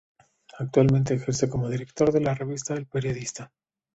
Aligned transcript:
Actualmente 0.57 1.13
ejerce 1.13 1.47
como 1.47 1.69
director 1.69 2.11
de 2.11 2.21
la 2.21 2.33
revista 2.33 2.73
"El 2.73 2.87
Periodista". 2.87 3.51